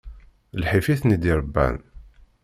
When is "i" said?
0.87-0.95